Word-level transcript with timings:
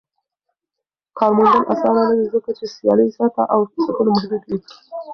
کار 1.17 1.31
موندل 1.35 1.63
اسانه 1.73 2.01
نه 2.09 2.13
وي 2.17 2.25
ځکه 2.33 2.49
چې 2.57 2.65
سيالي 2.75 3.07
زياته 3.15 3.43
او 3.53 3.59
فرصتونه 3.71 4.09
محدود 4.15 4.43
وي. 4.47 4.59